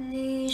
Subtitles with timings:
[0.00, 0.47] 你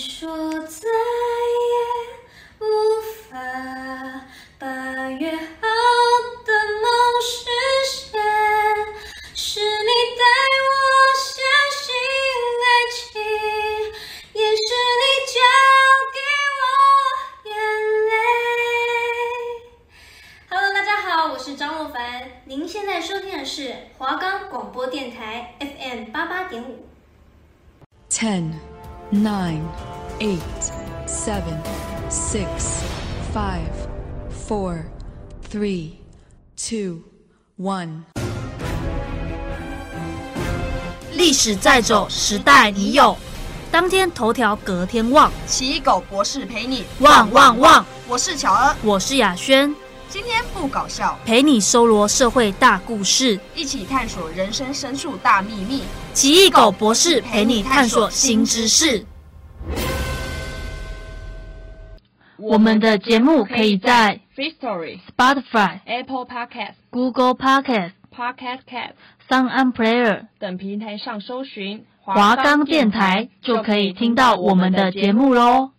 [41.45, 43.15] 史在走，时代你有。
[43.71, 45.31] 当天头条，隔天望。
[45.47, 47.85] 奇异狗博士陪你旺旺旺！
[48.09, 49.77] 我是巧儿，我是雅轩，
[50.09, 55.83] 今天不搞笑，陪你搜罗社会大故事，一起探索人生深处大秘密。
[56.15, 59.05] 奇异狗博士陪你探索新知识。
[62.39, 68.93] 我们的节目可以在 Free Story、Spotify、Apple Podcast、Google Podcast、Podcast Cat
[69.29, 75.71] SoundOn Player 等平台上搜寻华冈电台，就可以听到我们的节目喽。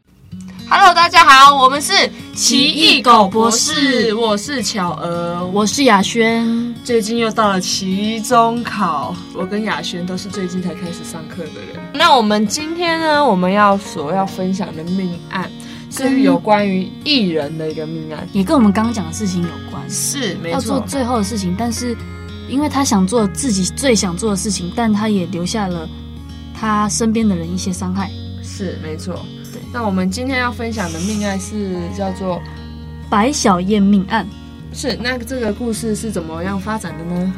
[0.67, 1.93] Hello，大家好，我们是
[2.33, 4.11] 奇异狗博士。
[4.15, 11.79] 我是巧儿，我是雅轩，最近又到了期中考，我跟雅轩都是最近才开始上课的人。
[11.93, 15.47] 那我们今天呢，我们要所要分享的命案
[15.91, 21.95] 是有关于艺人的一个命案，也跟我们刚刚讲的事情有关，是没错，要做最后的事情，但是
[22.47, 25.87] 因为他想做自己最想做的事情，但他也留下了
[26.53, 28.09] 他身边的人一些伤害，
[28.43, 29.15] 是没错。
[29.51, 32.41] 对，那我们今天要分享的命案是叫做
[33.09, 34.27] 白小燕命案。
[34.73, 37.33] 是，那这个故事是怎么样发展的呢？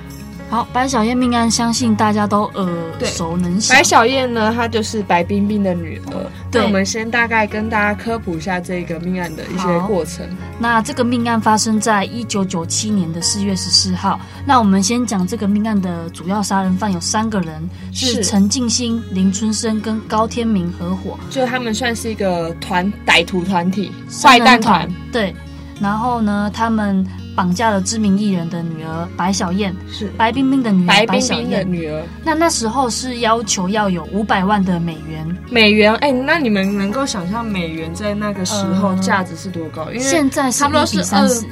[0.49, 2.69] 好，白小燕命案，相信大家都耳
[3.03, 3.75] 熟能详。
[3.75, 6.31] 白小燕呢，她就是白冰冰的女儿。
[6.49, 10.25] 对，那我们先大概跟大家科普一下这个命案的一些过程。
[10.57, 14.17] 那这个命案发生在一九九七年的四月十四号。
[14.45, 23.91] 那我们先讲这个命案的主要杀人犯有三个人，是陈进兴、林春生跟高天明合伙，就他们算是一个团歹徒团体，
[24.23, 24.89] 坏蛋团。
[25.11, 25.35] 对，
[25.81, 27.05] 然后呢，他们。
[27.37, 32.03] 绑架了知名艺人的女儿白小燕，是白冰冰的女儿白冰冰的女儿。
[32.23, 35.37] 那那时候是要求要有五百万的美元。
[35.51, 39.83] 美元，哎、欸，那你们能够想象美元在那个时候价值是多高？
[39.91, 41.45] 因为现在差不多是三十，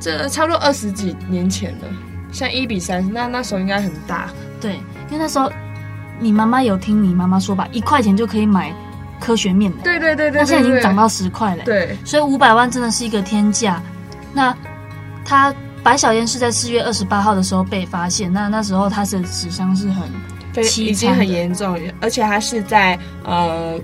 [0.00, 1.86] 这差不多二十几年前了。
[2.32, 4.30] 像一比三十，那那时候应该很大。
[4.60, 5.48] 对，因为那时候
[6.18, 8.74] 你妈妈有听你妈妈说吧，一块钱就可以买
[9.20, 9.78] 科学面的。
[9.84, 10.40] 对对对对。
[10.40, 11.62] 那现在已经涨到十块了。
[11.62, 11.96] 对。
[12.04, 13.80] 所以五百万真的是一个天价。
[14.32, 14.52] 那。
[15.28, 20.08] 他白小燕是在四月二十八号的时候被发现，那那时候他的死伤是很
[20.78, 23.78] 已经很严重，而且他是在呃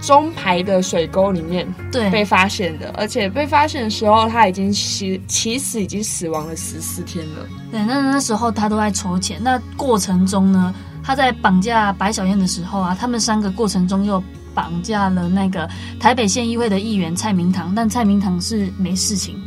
[0.00, 7.46] 中排的水沟里面对被发现的，而且被发现的时候他已经其其实已经死亡了十四天了。
[7.70, 14.22] 对，那那时候他都在筹钱，那过程中呢，他在绑架白小燕的时候啊，他们三个过程中又
[14.52, 19.40] 绑架了那个台北县议会的议员蔡明堂，但蔡明堂是没事情。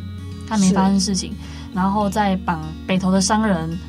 [0.51, 1.33] 他没发生事情，
[1.73, 3.79] 然后再绑北投的商人，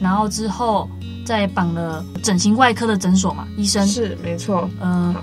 [0.00, 0.90] 然后之后
[1.24, 5.14] 再绑了整形外科的诊所嘛，医生是没错，嗯，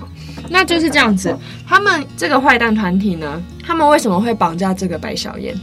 [0.48, 1.36] 那就是这样子。
[1.66, 5.54] 他们这个坏蛋团体呢，他们为什么会绑架这个白小燕？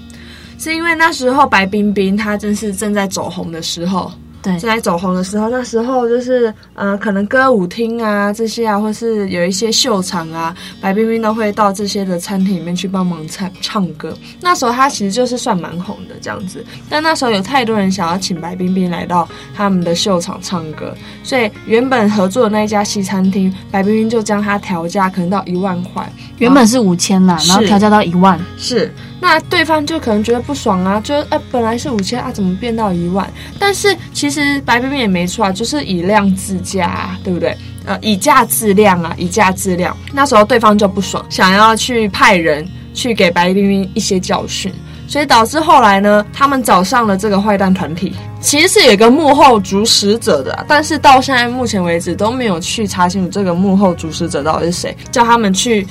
[0.59, 4.12] 是因为那时候白冰冰她正是正在走红的时候。
[4.45, 14.16] 对，在走红的时候，那时候就是，呃，可能歌舞厅啊这些啊，或是有一些秀场啊，白冰冰都会到这些的餐厅里面去帮忙唱唱歌。
[14.39, 26.07] 那时候她其实就是算蛮红的这样子，但那时候有太多人想要请白冰冰来到他们的秀场唱歌，所以原本合作的那一家西餐厅，白冰冰就将它调价可能到一万块，
[26.38, 28.94] 原本是五千呐，然后调价到一万，是。
[29.28, 33.28] 那对方就可能觉得不爽啊，就哎、欸、本来是五千啊，怎么变到一万？
[33.58, 37.58] 但是其实白冰冰也没错啊，就是以量制价啊，对不对？
[37.86, 39.98] 呃，以价质量啊，以价质量。
[40.13, 44.72] 那时候对方就不爽，想要去派人去给白冰冰一些教训，
[45.07, 55.88] 所以导致后来呢，他们找上了这个坏蛋团体，其实是有一个幕后主使者的，但是到现在目前为止都没有去查清楚这个幕后主使者到底是谁，叫他们去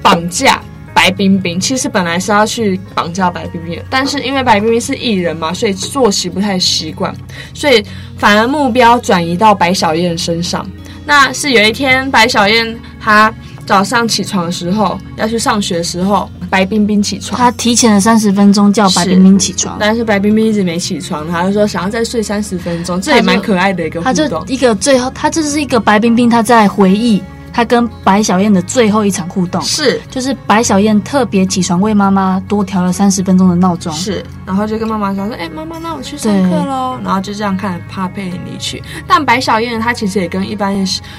[0.00, 0.58] 绑架。
[0.98, 7.14] 白冰冰其实本来是要去绑架白冰冰的，但是因为白冰冰是艺人嘛，所以作息不太习惯，
[7.54, 7.84] 所以
[8.16, 10.68] 反而目标转移到白小燕身上。
[11.06, 13.32] 那是有一天，白小燕她
[13.64, 24.12] 早上起床的时候要去上学的时候，白冰冰起床，她提前了三十分钟叫白冰冰起床，但是白冰冰一直没起床，她就说想要再睡三十分钟，这也蛮可爱的一个互动。
[24.12, 27.22] 她就一个最后，她这是一个白冰冰她在回忆。
[27.58, 37.00] 他跟白小燕的最后一场互动，是就是白小燕特别起床为妈妈多调了三十分钟的闹钟，是，然后就跟妈妈说说，哎、欸，妈妈，那我去上课喽。
[37.02, 38.80] 然后就这样看帕佩离去。
[39.08, 40.72] 但白小燕她其实也跟一般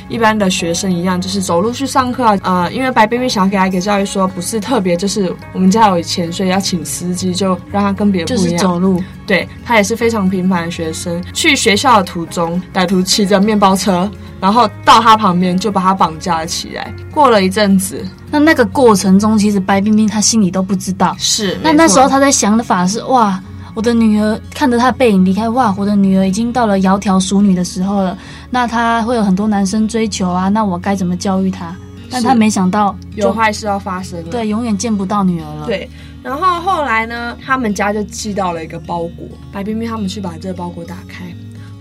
[0.07, 2.39] 一般的学生一样，就是走路去上课啊。
[2.44, 8.51] 呃，因为白冰冰想要给她一个教育，说不是特别，就是我们家有钱，所以要请司机，就让她跟别人不一样。
[8.53, 11.21] 就是走路，对，她也是非常平凡的学生。
[11.33, 14.09] 去学校的途中，歹徒骑着面包车，
[14.39, 16.94] 然后到他旁边就把他绑架了起来。
[17.12, 21.15] 过了一阵子，那那个过程中，其实白冰冰她心里都不知道。
[21.18, 23.41] 是，那那时候她在想的法是：哇，
[23.74, 28.18] 我的女儿看着她背影离开，哇，我的女儿已经到了窈窕淑女的时候了。
[28.50, 31.75] 那她会有很多男生追求啊，那我该怎么教育她？
[32.09, 35.65] 但她没想到有坏事要发生了，对，永远见不到女儿了。
[35.65, 35.88] 对，
[36.24, 41.25] 然后后来呢，他们家就寄到了一个包裹，白冰冰他们去把这个包裹打开。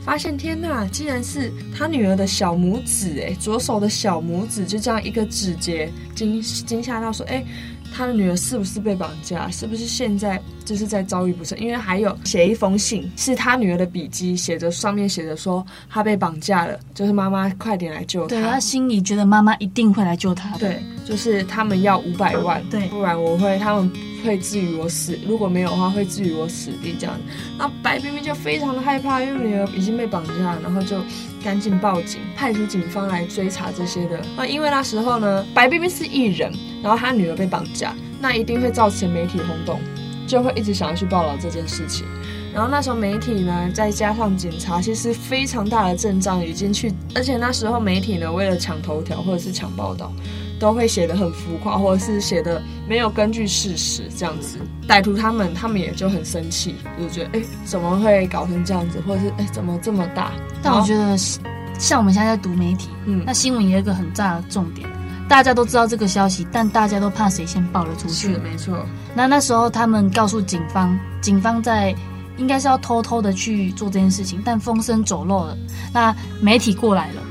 [0.09, 7.45] 发现天呐，竟然是他女儿的小拇指哎，左手的小拇指就这样一个指节，惊惊吓到说哎。
[7.95, 9.51] 他的女儿是不是被绑架？
[9.51, 11.57] 是不是现在就是在遭遇不测？
[11.57, 18.29] 因为还有写一封信，是他女儿的笔迹，写着上面写着说他被绑架了，就是妈妈快点来救他。
[18.29, 20.57] 对，他心里觉得妈妈一定会来救他。
[20.59, 23.91] 对，就是他们要五百万，对，不然我会他们
[24.25, 27.19] 会置于我死，如果没有的话会置于我死地这样。
[27.57, 31.03] 那白冰冰就非常的害怕，因为女儿已经被绑架，然后就。
[31.49, 34.21] 赶紧报警，派出警方来追查这些的。
[34.37, 36.53] 那因为那时候呢，白冰冰是艺人，
[36.83, 39.81] 然后她女儿被绑架，那一定会造成媒体轰动，
[40.27, 42.05] 就会一直想要去报道这件事情。
[42.53, 50.13] 然后那时候媒体呢，再加上警察，其实非常大的阵仗已经去，而且那时候媒体呢，为了抢头条或者是抢报道。
[50.59, 54.59] 都会写的很浮夸，或者是写的没有根据事实这样子。
[54.89, 60.33] 歹徒他们他们也就很生气，就觉得哎，怎么会搞成这样子，或者是哎，怎么这么大？
[60.63, 61.17] 但我觉得
[61.79, 64.89] 像我们现在在读媒体，嗯，那新闻也有一个很大的重点，
[65.29, 68.33] 大家都知道这个消息，但大家都怕谁先报了出去。
[68.33, 68.85] 是没错。
[69.15, 71.95] 那那时候他们告诉警方，警方在
[72.37, 75.57] 应该是要偷偷的去做这件事情，但风声走漏了，
[75.93, 77.23] 那媒体过来了。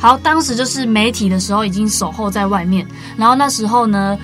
[0.00, 2.86] 好，当时就是媒体的时候已经守候在外面，
[3.18, 4.18] 然后那时候呢，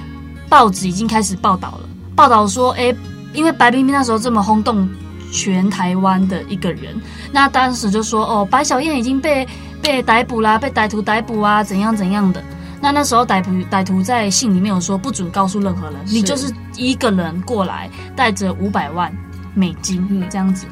[0.48, 2.94] 报纸已经开始报道了，报道说，哎，
[3.34, 4.88] 因为白冰冰那时候这么轰动
[5.30, 6.98] 全台湾的一个人，
[7.30, 9.46] 那当时就说，哦，白小燕已经被
[9.82, 12.42] 被逮捕啦，被歹徒逮捕啊，怎样怎样的。
[12.80, 19.14] 那那时候歹徒歹徒在信里面有说，不准告诉任何人，你就是一个人过来，带着五百万
[19.52, 20.66] 美金，嗯，这样子。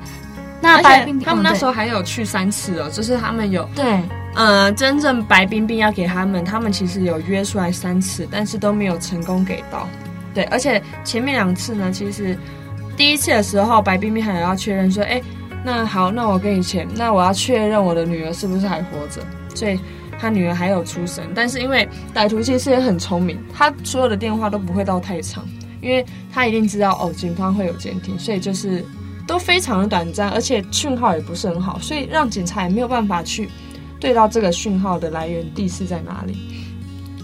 [0.63, 4.01] 那白冰冰他们那时候还有去三次哦，就是他们有对。
[4.35, 9.89] 呃，真正白冰冰要给他们，他们其实有约出来三次，但是都没有成功给到。
[10.35, 12.37] 对，而且前面两次呢，其实
[12.97, 15.23] 第一次的时候，白冰冰还要确认说，哎，
[15.65, 19.23] 那好，那我给你钱，那我要确认我的女儿是不是还活着，
[19.55, 19.79] 所以
[20.19, 21.25] 他女儿还有出生。
[21.33, 25.45] 但是因为歹徒其实也很聪明，他所有的电话都不会到太长，
[25.81, 28.85] 因为他一定知道哦，警方会有监听，所以就是
[29.29, 33.49] 都非常的短暂，而且讯号也不是很好，所以让警察也没有办法去。
[34.05, 36.37] 对到这个讯号的来源地是在哪里？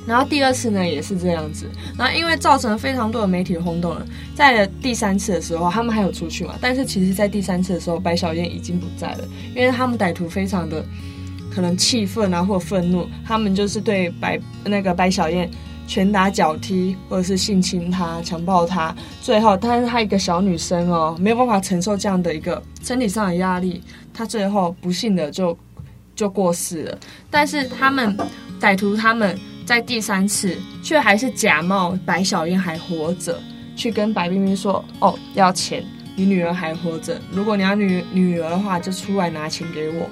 [0.06, 1.66] 然后第二次呢也是这样子，
[1.98, 10.82] 然后因为造成了非常多的媒体轰动了，在第三次的时候他们还有出去嘛，但是其实在第三次的时候白小燕已经不在了，因为他们歹徒非常的
[11.54, 15.50] 可能气愤啊或愤怒，他们就是对白那个白小燕
[15.86, 23.82] 拳打脚踢或者是性侵她、强暴她，最后但是她一个小女生哦没有办法承受这样的一个身体上的压力，
[24.14, 25.54] 她最后不幸的就。
[26.20, 26.98] 就过世了，
[27.30, 28.14] 但是他们
[28.60, 33.40] 歹徒他们在第三次却还是假冒白小燕还活着，
[33.74, 35.82] 去跟白冰冰说：“哦，要钱，
[36.14, 40.10] 你女儿还活着，如果你要女女儿的话，就出来拿钱给我。”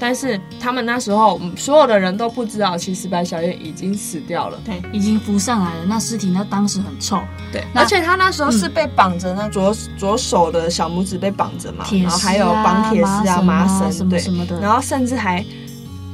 [0.00, 5.84] 但是他们那时候，所有的人都不知道，其实白小燕已经死掉了，对，已经浮上来了。
[5.86, 7.20] 那尸体那当时很臭，
[7.52, 15.44] 对，而且他那时候是被绑着，那左、嗯、左手的小拇指被绑着嘛，然后还有绑铁丝啊、麻绳，对，什么的，然后甚至还。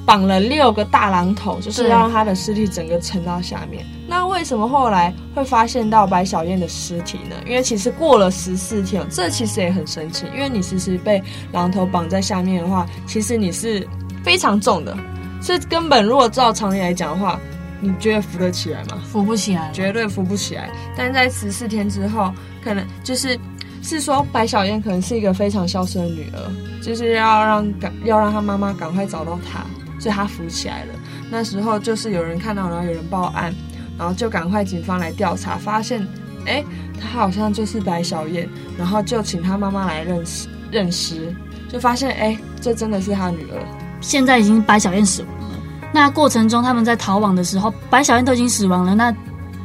[0.07, 3.85] 绑了六个大榔头，就是要让他的尸体整个沉到下面。
[4.09, 7.35] 那为什么后来会发现到白小燕的尸体呢？
[7.45, 10.25] 因为其实过了十四天，这其实也很神奇。
[10.33, 11.21] 因为你其实被
[11.53, 13.85] 榔头绑在下面的话，其实你是
[14.23, 14.97] 非常重的，
[15.43, 17.41] 是根本如果照常理来讲的话，
[17.81, 19.03] 你觉得扶得起来吗？
[19.11, 20.71] 扶不起来，绝对扶不起来。
[20.97, 22.33] 但在十四天之后，
[22.63, 23.37] 可能就是
[23.83, 26.41] 是说白小燕可能是一个非常孝顺的女儿，
[26.81, 29.67] 就是要让赶要让她妈妈赶快找到她。
[29.99, 30.95] 所以他浮起来了。
[31.31, 33.55] 那时候就是有人看到，然后有人报案，
[33.99, 36.07] 然后就赶快警方来调查，发现，
[36.47, 36.65] 哎，
[37.01, 38.49] 他好像就是白小燕，
[38.79, 41.35] 然后就请他妈妈来认尸，认尸，
[41.69, 43.61] 就发现，哎，这真的是他女儿。
[44.01, 45.59] 现在已经白小燕死亡了。
[45.93, 49.13] 那过程中他们在逃亡的时候，白小燕都已经死亡了，那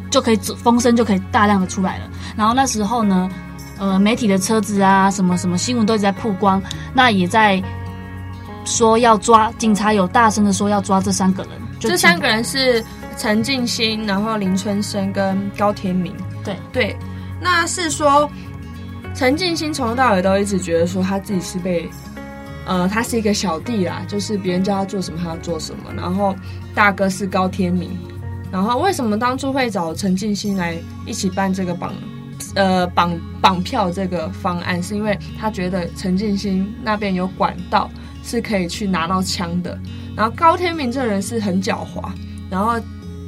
[0.10, 2.10] 就可以风声就可以大量的出来了。
[2.36, 3.30] 然后那时候呢，
[3.78, 6.62] 呃，媒体的车子啊，什么什么新闻都一直在曝光，
[6.94, 7.62] 那也在
[8.66, 11.52] 说要抓，警察有大声的说要抓这三个人。
[11.80, 12.84] 这三个人是
[13.18, 16.14] 陈静心，然后林春生跟高天明。
[16.44, 16.96] 对对，
[17.42, 18.30] 那是说
[19.14, 21.90] 陈静心从头到尾都一直觉得说他自己是被。
[22.64, 25.92] 呃，他是一个小弟啦，就是别人叫他做什么，他要做什么。
[25.98, 26.34] 然后
[26.76, 27.90] 大哥是高天明，
[28.52, 30.78] 然后为什么当初会找陈静心来
[31.08, 31.92] 一起办这个绑，
[32.56, 37.90] 呃绑绑票这个方案，是因为他觉得陈进兴那边有管道
[38.24, 39.78] 是可以去拿到枪的。
[40.16, 42.12] 然后高天明这人是很狡猾，
[42.50, 42.74] 然后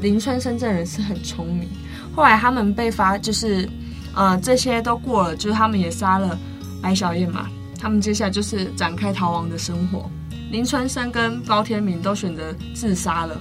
[0.01, 1.67] 林春生这人是很聪明。
[2.15, 3.67] 后来他们被发，就是
[4.13, 6.37] 呃这些都过了，就是他们也杀了
[6.81, 7.47] 白小燕嘛。
[7.79, 10.09] 他们接下来就是展开逃亡的生活。
[10.51, 13.35] 林春生跟高天明都选择自杀了，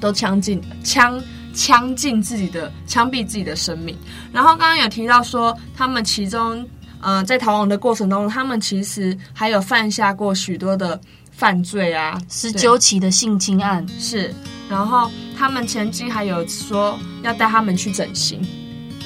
[0.00, 1.20] 都枪尽枪
[1.54, 3.96] 枪尽自己的枪毙自己的生命。
[4.32, 6.66] 然后刚刚有提到说，他们其中
[7.00, 14.34] 呃在逃亡的过程当中，他们其实还有犯下过许多的犯罪啊，十九起的性侵案是。
[14.68, 18.40] 然后他们曾经还有说要带他们去整形。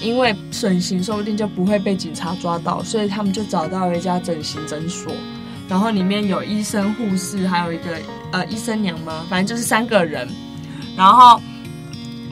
[0.03, 5.11] 因为整形说不定就不会被警察抓到，所以他们就找到了一家整形诊所，
[5.67, 7.97] 然后里面有医生、护士，还有一个
[8.33, 10.29] 呃医生娘嘛，反正就是三个人。
[10.95, 11.41] 然后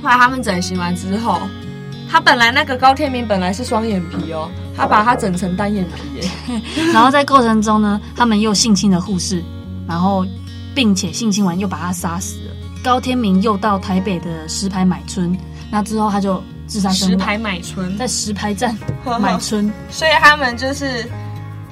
[0.03, 1.41] 后来他们整形完之后，
[2.11, 6.61] 他本来那个高天明本来是双眼皮哦，他把他整成单眼皮耶。
[6.93, 9.43] 然后在过程中呢，他们又性侵了护士，
[9.89, 10.27] 然后
[10.75, 12.53] 并且性侵完又把他杀死了。
[12.83, 15.37] 高天明又到台北的石牌买春，
[15.71, 16.43] 那之后他就。
[16.65, 18.75] 自杀身亡石牌买春，在石牌站
[19.21, 21.07] 买春，所以他们就是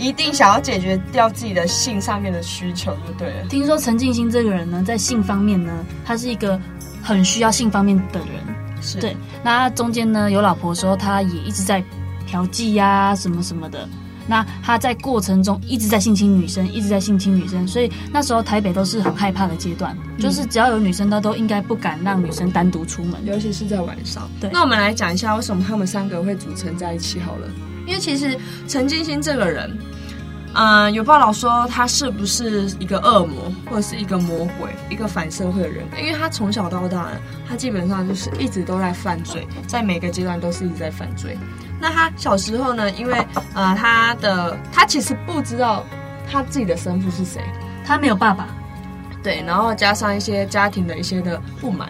[0.00, 3.46] 一定想要解决掉自己的性上面的需求，就对了。
[3.48, 6.58] 听说陈静心这个人呢，在性方面呢，他是一个
[7.02, 9.14] 很需要性方面的人，是对。
[9.44, 11.84] 那他中间呢有老婆的时候，他也一直在
[12.26, 13.86] 调剂呀，什么什么的。
[14.26, 24.30] 那他在过程中一直在性侵女生，一直在性侵女生，所以那时候台北都是很害怕的阶段，嗯、就是只要有女生，他都应该不敢让女生单独出门，尤其是在晚上。
[24.40, 27.48] 对，那我们来讲一下为什么他们三个会组成在一起好了，
[27.90, 29.76] 因为其实陈进兴这个人。
[30.52, 35.84] 嗯、有报道说他是不是一个恶魔，或者是一个魔鬼，一个反社会的人？
[35.96, 37.06] 因为他从小到大，
[37.48, 41.38] 他基本上就是一直都在犯罪，在每个阶段都是一直在犯罪。
[41.80, 42.90] 那他小时候呢？
[42.90, 45.84] 因为呃，他的他其实不知道
[46.28, 47.40] 他自己的生父是谁，
[47.86, 48.48] 他没有爸爸，
[49.22, 51.88] 对，然后加上一些家庭的一些的不满。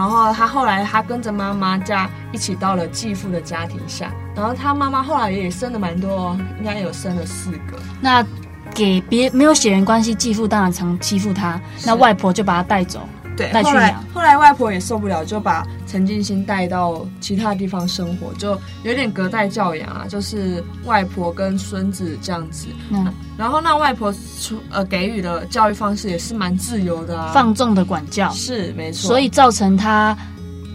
[0.00, 7.78] 然后他后来他跟着妈妈家一起到了继父的家庭下，然后他妈妈后来也生了蛮多哦，应该有生了四个。
[8.00, 8.24] 那
[8.72, 13.06] 给别没有血缘关系，继父当然常欺负他，那外婆就把他带走。
[13.50, 22.66] 对，后来后来外婆也受不了，就把陈静心带到其他地方生活，就有点隔代教养啊，就是外婆跟孙子这样子。
[22.90, 30.16] 嗯，然后那外婆出呃给予的教育方式也是蛮自由的啊，放纵的管教是没错，所以造成他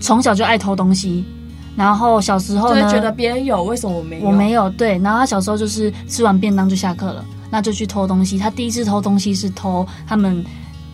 [0.01, 1.23] 从小就爱偷东西，
[1.75, 4.27] 然后小时候呢就觉得别人有，为什么我没有？
[4.27, 8.37] 我没有，对，然后他小时候就是吃完便当就下课了，那就去偷东西。
[8.37, 10.43] 他第一次偷东西是偷他们。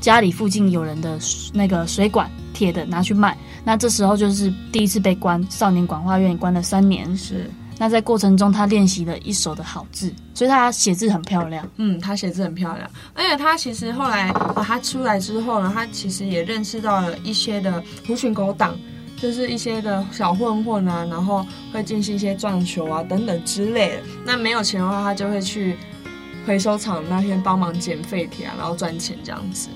[0.02, 1.18] 家里附近有人的
[1.54, 7.16] 那个水管铁的拿去卖，那这时候就是第一次被关少年管化院，关了三年。
[7.16, 11.68] 是，那在过程中他练习了一手的好字，所以他写字很漂亮。
[11.78, 18.76] 嗯，他写字很漂亮，而且他其实后来啊，他出来之后呢，他其实也认识到了一些的狐群狗党，
[19.18, 24.04] 就是一些的小混混啊，然后会进行一些撞球啊等等之类的。
[24.26, 25.78] 那没有钱的话，他就会去
[26.48, 29.70] 回收厂那边帮忙捡废铁啊，然后赚钱这样子。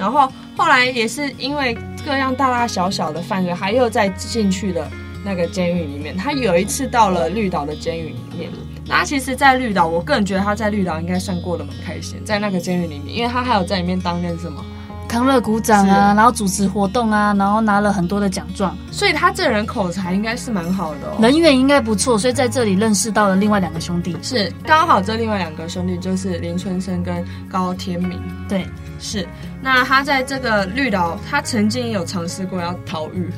[0.00, 1.76] 然后后来也是因为
[2.06, 4.90] 各样大大小小的犯罪，他又再进去了
[5.22, 6.16] 那个监狱里面。
[6.16, 8.50] 他有一次到了绿岛的监狱里面，
[8.88, 14.64] 那其实，在绿岛，我个人觉得他在绿岛应该算过得蛮开心，在那个监狱里面，因为他还有在里面担任什么
[15.06, 28.64] 康乐鼓掌啊，然后主持活动啊，然后拿了很多的奖状，所以他这人口才应该是蛮好的，哦，人缘应该不错，所以在这里认识到了另外两个兄弟，是刚好这另外两个兄弟就是林春生跟高天明，对。
[29.02, 29.26] 是，
[29.62, 33.30] 那他在这个绿岛，他曾经有尝试过要逃狱，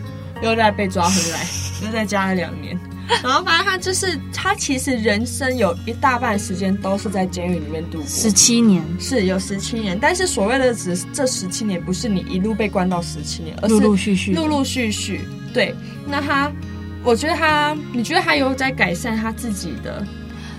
[0.43, 1.47] 又再被抓回来，
[1.85, 2.79] 又再加了两年。
[3.23, 9.99] 然后反正他就是，他其实人生有一大半时间都是在监狱里面度过，十七年，是有十七年。
[10.01, 15.21] 但是所谓的只这十七年，不是你一路被关到十七年，而是陆陆续续，陆陆续续。
[15.53, 15.75] 对，
[16.07, 16.51] 那他，
[17.03, 20.07] 我觉得他，你觉得他有在改善他自己的？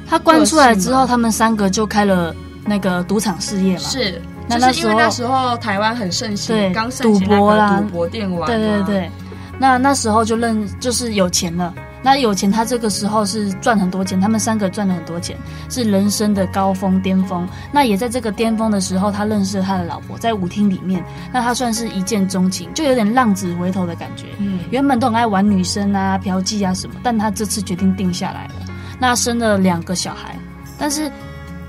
[0.06, 3.80] 他关出来之后，他们三个就开了那个赌场事业嘛？
[3.80, 4.22] 是。
[4.60, 9.12] 那就是因为那时候台湾很盛行，对刚盛行那个赌博电玩，对对对。
[9.60, 11.74] 那那时候就认就是有钱了。
[12.06, 15.38] 那有钱，他这个时候是赚很多钱，他们三个赚了很多钱，
[15.70, 17.48] 是人生的高峰巅峰。
[17.72, 24.26] 那也在这个巅峰的时候，他认识了他的老婆，在舞厅里面，那他算是一见钟情，就有点浪子回头的感觉。
[24.40, 28.56] 嗯，原本都很爱玩女生啊、嫖妓啊什么，但他这次决定定下来了。
[29.00, 30.38] 那生了两个小孩，
[30.78, 31.10] 但是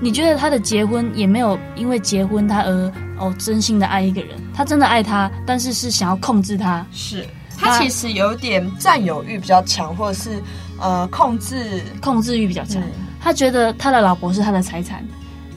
[0.01, 7.25] 你觉得他的结婚也没有因为结婚他而哦真心的爱一个人，他真的爱他，但是是想要控制他，是。
[7.57, 10.43] 他其实有点占有欲比较强，或者是
[10.77, 12.81] 呃控制控制欲比较强。
[12.81, 15.01] 嗯、他觉得他的老婆是他的财产，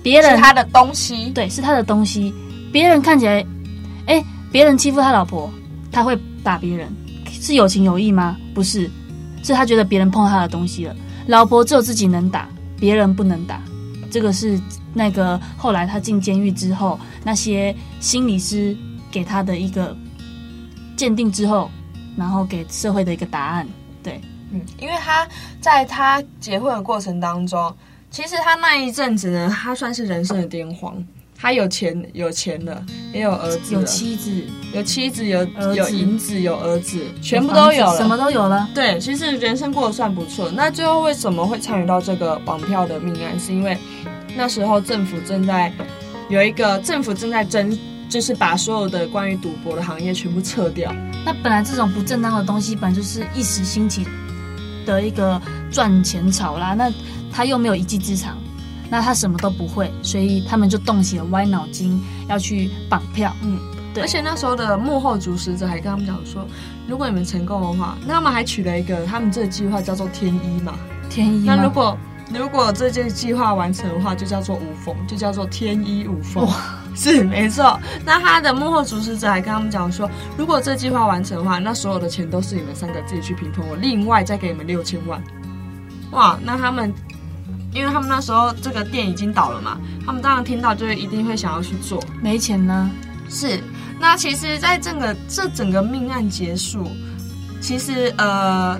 [0.00, 2.32] 别人是他的东西，对，是他的东西。
[2.72, 3.44] 别人看起来，
[4.06, 5.50] 哎，别人欺负他老婆，
[5.90, 6.88] 他会打别人，
[7.28, 8.36] 是有情有义吗？
[8.54, 8.88] 不是，
[9.42, 10.94] 是他觉得别人碰他的东西了。
[11.26, 13.60] 老婆只有自己能打，别人不能打。
[14.10, 14.60] 这个是
[14.94, 18.76] 那个后来他进监狱之后，那些心理师
[19.10, 19.96] 给他的一个
[20.96, 21.70] 鉴定之后。
[22.16, 23.68] 然后给社会的一个答案，
[24.02, 25.24] 对，嗯，因为他
[25.60, 27.72] 在他结婚的过程当中，
[28.10, 31.00] 其实他那一阵子呢，他算是人生的癫狂，
[31.40, 34.30] 他有钱有钱了，也有儿子，有妻子，
[34.74, 38.68] 有妻子，有有银子，有儿子，全部都有了，什么都有了。
[38.74, 40.50] 对，其实人生过得算不错。
[40.50, 43.38] 那最后为什么会参与到这个绑票的命案？
[43.38, 43.78] 是因为
[44.36, 45.72] 那时候政府正在
[46.28, 47.78] 有一个政府正在争。
[48.10, 50.90] 就是把所有的关于赌博的行业全部撤掉。
[51.26, 54.08] 那本来这种不正当的东西，本来就是一时兴起
[54.86, 55.38] 的一个
[55.70, 56.72] 赚钱潮啦。
[56.72, 56.90] 那
[57.30, 58.38] 他又没有一技之长，
[58.90, 63.34] 那他什么都不会，所以他们就动起了歪脑筋，要去绑票。
[63.42, 63.58] 嗯，
[63.92, 64.02] 对。
[64.02, 66.46] 而且那时候的幕后主使者还跟他们讲说，
[66.86, 70.74] 如果你们成功的话，那他们还取了一个他们这个计划叫做“天一”嘛。
[71.10, 71.44] 天一。
[71.44, 71.96] 那如果
[72.34, 76.44] 如果这件计划完成的话，就叫做无缝，就叫做天衣无缝。
[76.44, 76.54] 哇，
[76.94, 77.78] 是没错。
[78.04, 85.22] 那他的幕后主使者还跟他们讲说，如果这计划完成的话，那所有的钱都是你们三个自己去平分，我另外再给你们六千万。
[86.10, 86.92] 哇，那他们，
[87.72, 92.02] 因为他们那时候这个店已经倒了嘛，他们当然听到就一定会想要去做。
[92.22, 92.90] 没钱呢？
[93.28, 93.60] 是。
[94.00, 96.90] 那其实，在整个这整个命案结束，
[97.60, 98.78] 其实呃。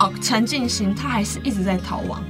[0.00, 2.20] 哦，陈进兴他还是一直在逃亡。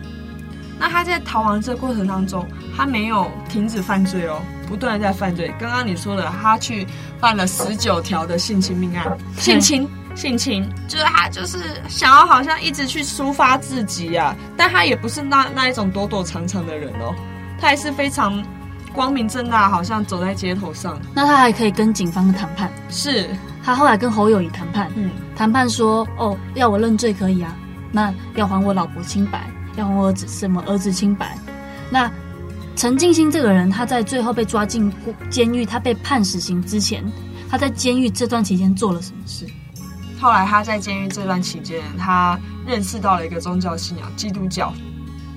[0.78, 2.46] 那他在逃亡这个过程当中，
[2.76, 5.50] 他没有停止犯罪哦，不断的在犯罪。
[5.58, 6.86] 刚刚你说了，他去
[7.18, 17.14] 犯了十九条的性侵命案，性侵，性情，就是他就是想要好像一直去抒发自己啊，但他也不是那那一种躲躲藏藏的人哦，
[17.60, 18.44] 他还是非常
[18.92, 21.00] 光明正大，好像走在街头上。
[21.12, 23.28] 那他还可以跟警方谈判，是。
[23.64, 27.56] 他后来跟侯友谊谈判，嗯，谈判说，哦，要我认罪可以啊，
[27.90, 31.36] 那要还我老婆清白，要还我儿子什么儿子清白。
[31.90, 32.10] 那
[32.76, 34.92] 陈静心这个人，他在最后被抓进
[35.30, 37.02] 监狱，他被判死刑之前，
[37.48, 39.46] 他在监狱这段期间做了什么事？
[40.24, 44.72] 后来他在监狱这段期间，他认识到了一个宗教信仰，基督教。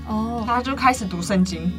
[0.08, 1.69] 哦，他就开始读圣经。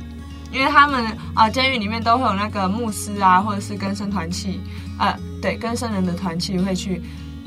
[0.52, 4.60] 因为他们啊，监狱里面都会有那个牧师啊，或者是跟生团契，
[4.98, 7.00] 呃，对，跟生人的团契会去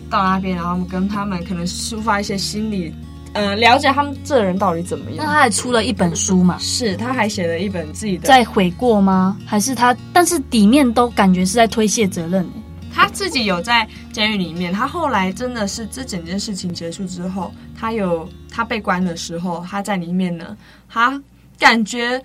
[0.09, 2.91] 到那边，然后跟他们可能抒发一些心理，
[3.33, 5.23] 呃，了解他们这人到底怎么样。
[5.23, 6.57] 那他还出了一本书嘛？
[6.57, 8.27] 是，他还写了一本自己的。
[8.27, 9.37] 在悔过吗？
[9.45, 9.95] 还是他？
[10.11, 12.47] 但是底面都感觉是在推卸责任。
[12.93, 20.57] 他自己有在监狱里面，他后来真的是这整件事情结束之后，他有他被关的时候，他在里面呢，
[20.89, 21.21] 他
[21.57, 22.21] 感觉。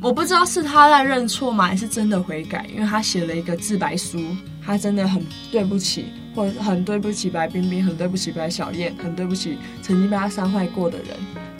[0.00, 2.66] 我不知道是他在认错吗，还是真的悔改？
[2.72, 4.18] 因为他写了一个自白书，
[4.64, 11.08] 他真的很对不起，或者很对不起白冰冰，很对不起白小燕，很对不起曾经被他伤害过的人，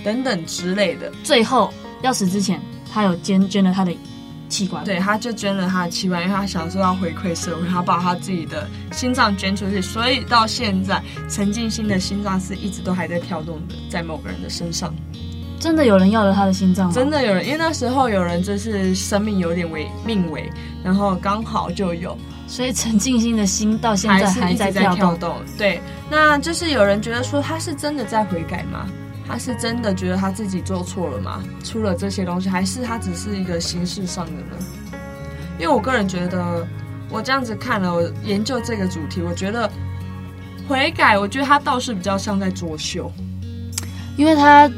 [0.03, 1.13] 等等之类的。
[1.23, 1.71] 最后
[2.03, 2.59] 要死之前，
[2.91, 3.95] 他有捐捐了他的
[4.53, 14.95] 器官，对，他就捐了他的器官，因为他想说要回馈社会，他把他自己的心脏捐出去，所以到现在陈静心的心脏是一直都还在跳动的，在某个人的身上。
[15.59, 16.93] 真的有人要了他的心脏吗？
[16.93, 20.51] 真的有人，因为那时候有人就是生命有点危命危，
[20.85, 24.97] 然后刚好就有，所以陈静心的心到现在还在跳动。
[24.97, 25.37] 跳动。
[25.57, 28.87] 对，那就是有人觉得说他是真的在悔改吗？
[29.27, 31.43] 他是真的觉得他自己做错了吗？
[31.65, 34.57] 出了这些东西，还是他只是一个形式上的呢？
[35.59, 36.67] 因为我个人觉得，
[37.09, 39.71] 我这样子看了，我研究这个主题，我觉得
[40.69, 43.11] 悔改，我觉得他倒是比较像在作秀，
[44.17, 44.71] 因为他。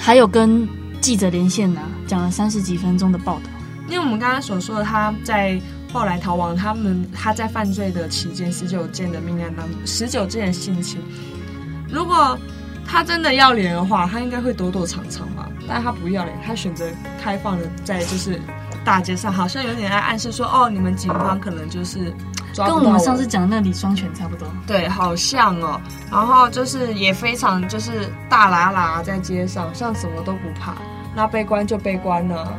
[0.00, 0.66] 还有跟
[1.00, 3.50] 记者连线呢、啊，讲了三十几分钟的报道。
[3.88, 5.60] 因为我们刚刚所说的，他在
[5.92, 11.00] 后来逃亡，他们他在犯罪的期间，十九件的命案当中，十九件的性侵。
[11.90, 12.38] 如果
[12.90, 15.46] 他真的要脸的话，他应该会躲躲藏藏吧？
[15.68, 16.86] 但他不要脸，他选择
[17.22, 18.40] 开放的，在就是
[18.82, 22.10] 大街上，好像有点在暗示说，哦，你们警方可能就是
[22.54, 22.80] 抓不到我。
[22.80, 24.48] 跟我们上次讲的那李双全差不多。
[24.66, 25.78] 对，好像哦。
[26.10, 30.74] 然后就是也非常就是大喇喇在街上，像什么都不怕。
[31.14, 32.58] 那被关就被关了。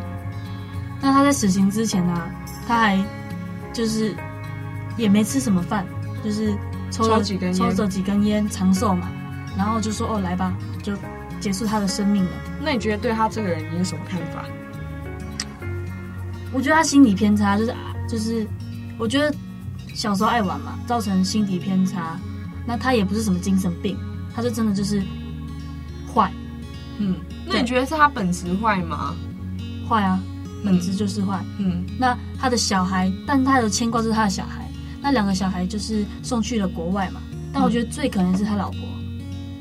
[1.02, 2.30] 那他在死刑之前呢、啊，
[2.68, 3.00] 他还
[3.74, 4.13] 就是
[4.96, 5.84] 也没吃什么饭，
[6.24, 6.54] 就是
[6.92, 9.10] 抽了抽几根烟，抽了几根烟长寿嘛。
[9.60, 10.93] 然后就说哦，来吧，就
[11.41, 12.32] 结束他的生命了。
[12.63, 14.45] 那你觉得对他这个人你有什么看法？
[16.54, 17.76] 我觉得他心理偏差，就是
[18.08, 18.48] 就是，
[18.98, 19.36] 我觉得
[19.93, 22.17] 小时候爱玩嘛，造成心理偏差。
[22.65, 23.98] 那他也不是什么精神病，
[24.34, 25.04] 他就真的就是
[26.13, 26.32] 坏。
[26.98, 29.13] 嗯，那你觉得是他本质坏吗？
[29.89, 30.22] 坏啊，
[30.63, 31.43] 本质就是坏。
[31.58, 34.65] 嗯，那他的小孩，但他的牵挂是他的小孩。
[35.02, 37.19] 那两个小孩就是送去了国外嘛。
[37.52, 38.80] 但我觉得最可能是他老婆。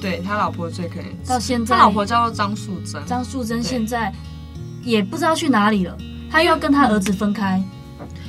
[0.00, 1.28] 对，他老婆最可怜。
[1.28, 3.04] 到现在，他老婆叫做张素贞。
[3.06, 4.12] 张素贞现在
[4.82, 5.96] 也不知道去哪里了。
[6.30, 7.62] 他又要跟他儿子分开，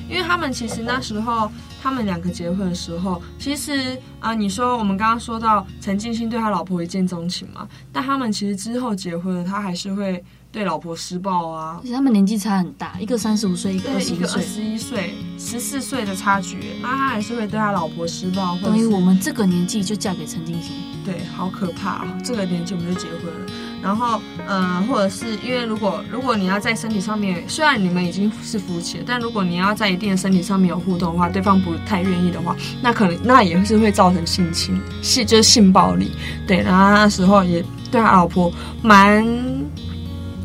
[0.10, 1.52] 因为他们其实那时候
[1.82, 11.80] 他们两个结婚的时候，其实啊、呃，你说我们刚刚说到陈静心对他老婆一见钟情嘛，但他们其实之后结婚了，他还是会对老婆施暴啊。
[11.82, 18.58] 而且他们年纪差很大，一个三十五岁，一个二十一个二十一岁，十四岁的差距，那他还是会对他老婆施暴。
[18.64, 20.72] 等于我们这个年纪就嫁给陈进兴，
[21.06, 22.18] 对，好可怕啊！
[22.24, 23.52] 这个年纪我们就结婚了。
[23.82, 36.12] 然后，呃，或者是因为如果如果你要在身体上面，虽然你们已经是夫妻了，但如果你要在一定的身体上面有互动的话，对方不太愿意的话，那可能那也是会造成性侵，性就是性暴力。
[36.46, 39.26] 对，然后那时候也对他老婆蛮，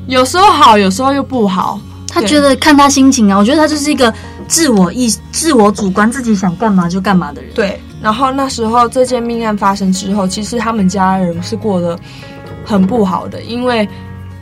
[0.07, 1.81] 有时候好，有时候又不好。
[2.09, 4.13] 他觉得看他心情啊，我觉得他就是一个
[4.47, 7.51] 自我意、自我主观，自己想干嘛就干嘛的人。
[7.55, 11.99] 对，然后那时候这件命案发生之后，其实他们家人是过得。
[12.67, 13.87] 很不好的，因为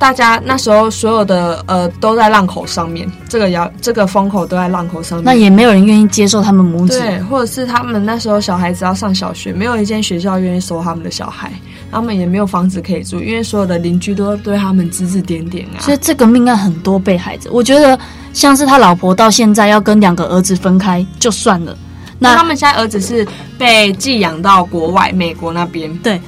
[0.03, 11.53] 大家那时候所有的呃都在浪口上面，这个摇这个风口都在浪口上面，那也没有人愿意接受他们母子，对，或者是他们那时候小孩子要上小学，没有一间学校愿意收他们的小孩，
[11.93, 15.79] 他们也没有房子可以住，因为所有的邻居都对他们指指点点啊。
[15.79, 17.97] 所以这个命案很多被害者，我觉得
[18.33, 21.79] 像是他老婆到现在要跟两个儿子分开就算了，
[22.19, 23.25] 那，那他们现在儿子是
[23.57, 26.21] 被寄养到国外美国那边，对。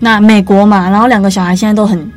[0.00, 2.10] 那美国嘛，然后两个小孩现在都很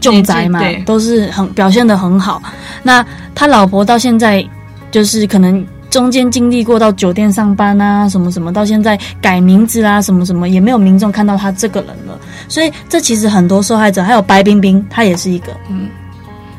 [0.00, 2.42] 重宅嘛，都是很表现的很好。
[2.82, 4.44] 那他老婆到现在
[4.90, 12.18] 就是可能中间经历过到酒店上班啊，什么什么，到现在改名字啊，什么什么，也没有民众看到他这个人了。
[12.48, 15.52] 所以这其实很多受害者，还有白冰冰，他也是一个。
[15.68, 15.88] 嗯，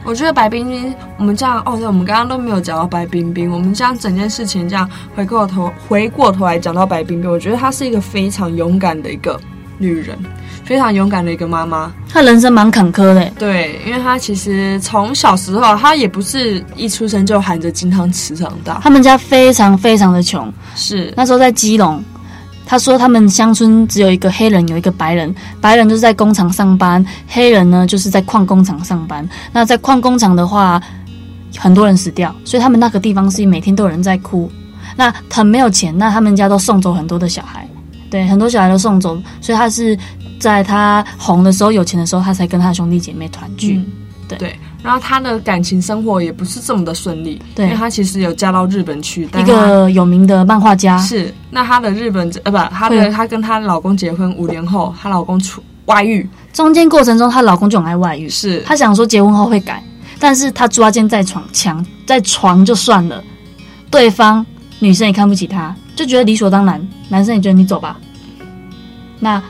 [0.04, 9.40] 我觉得白冰冰，我们这样哦，对，我们刚刚都没有讲到白冰冰，我们这样整件事情这样回过头回过头来讲到白冰冰，我觉得她是一个非常勇敢的一个
[9.82, 10.18] 女人。
[10.64, 13.30] 非常勇敢的一个妈妈，她人生蛮坎坷的。
[13.38, 18.80] 对，因为她其实从小时候，她也不是一出生就含着金汤匙长大。
[18.82, 22.02] 他们家非常非常的穷，是那时候在基隆。
[22.66, 29.28] 他说他们乡村只有一个黑人，有一个白人，白人就是在工厂上班，黑人呢就是在矿工厂上班。
[29.52, 30.82] 那在矿工厂的话，
[31.58, 34.50] 很多人死掉，所以他们那个地方是每天都有人在哭。
[34.96, 37.68] 那很没有钱，那他们家都送走很多的小孩，
[38.12, 39.98] 对，很多小孩都送走，所以他是。
[40.42, 43.76] 在他红的时候、有钱的时候，他才跟他的兄弟姐妹团聚。
[43.78, 43.86] 嗯、
[44.28, 47.40] 对对，然后他的感情生活也不是这么的顺利。
[47.54, 50.98] 对，因为他其实有嫁到日本去，一个有名的漫画家。
[50.98, 56.28] 是，那他的日本呃不，他的他跟她老公结婚五年后，她老公出外遇。
[56.52, 58.28] 中间过程中，她老公就很爱外遇。
[58.28, 59.84] 是，她想说结婚后会改，
[60.18, 63.24] 但是她抓奸在床，强在床就算了，
[63.92, 64.44] 对方
[64.80, 66.82] 女生也看不起他，就觉得理所当然。
[67.10, 67.98] 男生也觉得你走吧。
[69.20, 69.42] 那。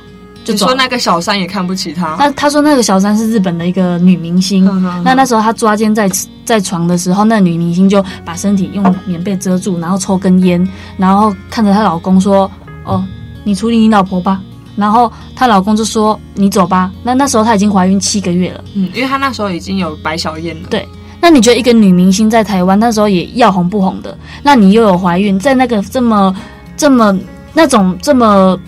[0.43, 2.15] 就说那个小三也看不起他。
[2.17, 4.65] 那他说那个小三是日本的一个女明星。
[5.03, 6.09] 那那时候他抓奸在
[6.43, 12.49] 在床的时候，那女明星就把身体用棉被遮住，然后抽根烟，然后看着她老公说
[12.85, 13.05] ：“哦，
[13.43, 14.41] 你处理你老婆吧。”
[14.75, 18.63] 然后她老公就说：“你走吧。”那那时候她已经怀孕七个月了。
[18.73, 20.69] 嗯，因为她那时候已经有白小燕了。
[20.71, 20.89] 对。
[21.21, 24.17] 那你觉得一个女明星在台湾那时候也要红不红的？
[24.43, 26.35] 那你又有怀孕，在那个这么
[26.75, 27.17] 这么
[27.53, 28.59] 那种这么。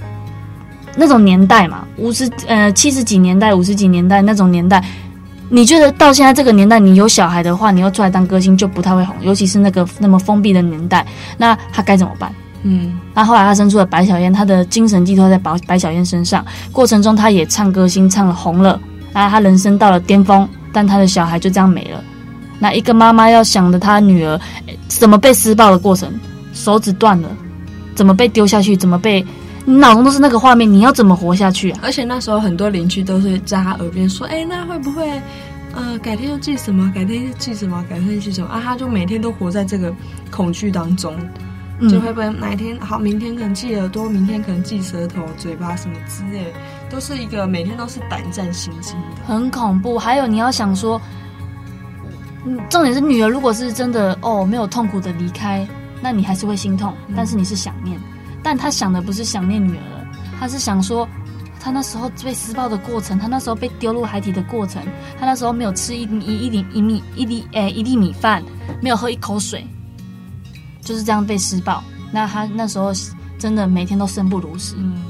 [0.95, 4.79] 那种年代嘛，五十呃七十几年代、五十几年代那种年代，
[5.49, 11.03] 你觉得到现在这个年代，你有小孩的话，你要出来当歌星就不太会红，尤其是那个那么封闭的年代，
[11.35, 12.31] 那他该怎么办？
[12.61, 18.79] 嗯，那后来他生出了白小燕，他的精神寄托在白白小燕身上，过程中他也唱歌星唱了红了，
[19.13, 22.03] 啊，他人生到了巅峰，但他的小孩就这样没了。
[22.63, 24.39] 那一个妈妈要想着她女儿
[24.87, 26.09] 怎么被施暴的过程，
[26.53, 27.27] 手指断了，
[27.93, 29.23] 怎么被丢下去，怎么被。
[29.65, 31.79] 你脑中都是那个画面，你要怎么活下去啊？
[31.83, 35.21] 而且那时候很多邻居都是在他耳边说：“哎、欸，那会不会
[35.73, 39.93] 呃，改天又寄什么，改天又寄什么，改天又寄什么啊，他就每天都活在这个
[40.31, 41.13] 恐惧当中。
[41.89, 46.53] 就会不会哪一天好，明天可能记耳朵，明天可能记舌头、嘴巴什么之类，
[46.89, 49.99] 都是一个每天都是胆战心惊的，很恐怖。
[49.99, 51.01] 还有你要想说，
[52.45, 55.67] 嗯，重点是女儿如果是真的哦，没有痛苦的离开，
[56.01, 57.97] 那你还是会心痛，但是你是想念。
[57.97, 58.03] 嗯、
[58.43, 60.07] 但他想的不是想念女儿了，
[60.39, 61.07] 他是想说，
[61.59, 64.83] 他那时候被施暴的过程，他那时候被丢入海底的过程，
[65.19, 68.43] 他那时候没有吃一一一粒一米一粒诶一粒米饭，
[68.81, 69.65] 没有喝一口水。
[70.81, 72.91] 就是这样被施暴，那他那时候
[73.39, 74.75] 真的每天都生不如死。
[74.77, 75.01] 嗯，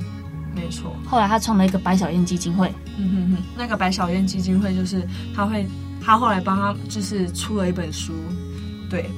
[0.53, 0.95] 没错。
[1.03, 2.71] 后来他创了一个白小燕基金会。
[2.95, 5.01] 嗯哼哼，那个白小燕基金会就是
[5.35, 5.67] 他会，
[6.05, 8.13] 他后来帮他就是出了一本书，
[8.89, 9.09] 对，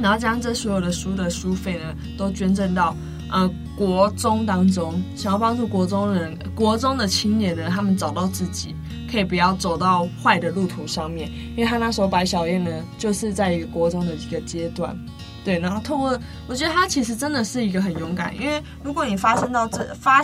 [0.00, 2.96] 然后将这所有的书的书费呢都捐赠到
[3.30, 8.74] 呃国中当中，想要帮助国中人、国中的青年呢，他们找到自己，
[9.10, 11.30] 可以不要走到坏的路途上面。
[11.56, 14.96] 因为他那时候白小燕呢，就是在一个国中的一个阶段。
[15.44, 20.22] 对，然后透过，我觉得他其实真的是一个很勇敢，因为如果你发生到这发，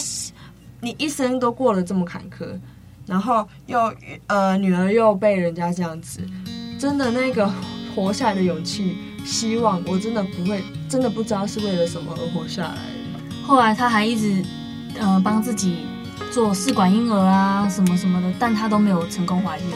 [0.80, 2.58] 你一生都过了这么坎坷，
[3.06, 3.92] 然后又
[4.26, 6.20] 呃女儿又被人家这样子，
[6.78, 7.50] 真的那个
[7.94, 12.78] 活下来的勇气、希望，我真的不会，真的不知道是为了什么而活下来。
[13.42, 14.44] 后来他还一直
[14.98, 15.86] 呃帮自己
[16.30, 19.66] 做试管婴儿啊什么什么的，但他都没有成功怀孕，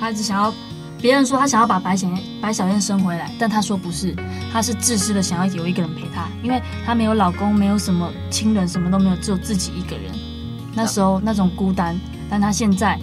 [0.00, 0.52] 他只想要。
[1.00, 2.08] 别人说他想要把白小
[2.40, 4.14] 白小燕生回来，但他说不是，
[4.52, 10.12] 他是自私的想要有一个人陪他，因为他没有老公，没有什么亲人，什么都没有，只有自己一个人。
[10.74, 11.98] 那时候那种孤单，
[12.32, 12.98] 但他现在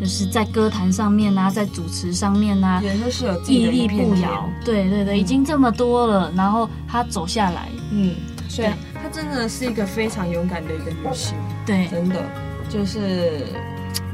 [0.00, 4.48] 就是在歌坛上面啊，在主持上面啊，也是有屹立不摇。
[4.64, 8.14] 对对对，已经这么多了，然后他走下来，嗯，
[8.48, 11.36] 所以他真的是一个非常勇敢的一个女性。
[11.66, 12.24] 对，真的
[12.70, 13.44] 就是。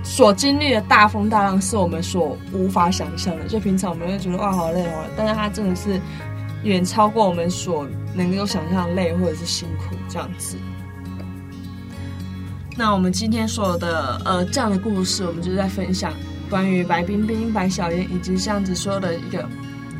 [0.02, 3.44] 所经历的大风大浪是我们所无法想象的。
[3.48, 6.00] 就平常我们会觉得哇好累哦，但是他真的是
[6.62, 10.57] 远超过我们所能够想象的累或者是辛苦这样子。
[12.76, 16.12] 那我们今天所有的呃这样的故事，我们就是在分享
[16.50, 19.48] 关于白冰冰、白小燕以及这样子说的一个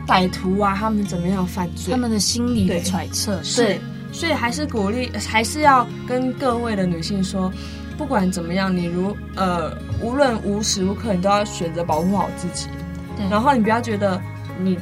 [0.07, 3.43] 歹徒啊，他们怎么样犯罪，他们的心理的揣测。
[3.43, 3.81] 是，
[4.13, 7.53] 所以还是鼓励，还是要跟各位的女性说。
[7.99, 12.69] 不管怎么样，你如呃，无论无时无刻，你都要选择保护好自己。
[13.17, 13.27] 对。
[13.31, 14.21] 然后你不要觉得
[14.61, 14.79] 你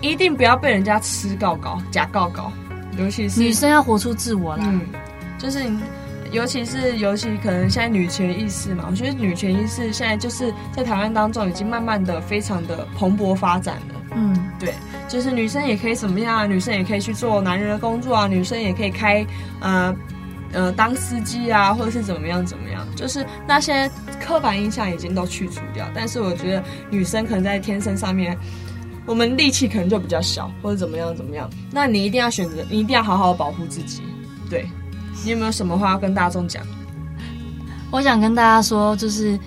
[0.00, 2.50] 一定不要被人家吃告告假告告，
[2.96, 4.64] 尤其是女生要活出自我来。
[4.66, 4.80] 嗯，
[5.36, 5.70] 就是
[6.32, 13.94] 尤其是尤其可能现在女权意识嘛，我觉得女权意识现在就是在台湾当中已经慢慢的非常的蓬勃发展了。
[14.14, 14.74] 嗯，对，
[15.08, 16.46] 就是女生也可以怎么样啊？
[16.46, 19.26] 女生也可以去做男人的工作啊，女生也可以开
[19.60, 19.94] 呃。
[20.52, 23.88] 呃，当司机啊，或者是怎么样怎么样，就是那些
[24.20, 25.88] 刻板印象已经都去除掉。
[25.94, 28.36] 但是我觉得女生可能在天生上面，
[29.06, 31.48] 我们力气可能就比较小，或者怎么样怎么样。
[31.70, 34.02] 那你一定要选择，你一定要好好保护自己。
[34.50, 34.66] 对，
[35.24, 36.62] 你有没有什么话要跟大众讲？
[37.90, 39.38] 我想跟大家说，就是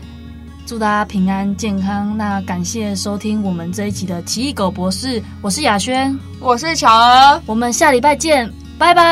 [0.66, 2.18] 祝大家平安健康。
[2.18, 8.52] 那感谢收听我们这一集的奇异狗博士，我是雅轩，我是巧儿，我们下礼拜见。
[8.78, 9.04] 拜拜，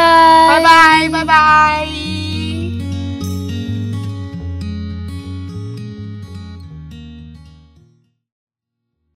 [0.49, 2.20] 拜拜，拜拜。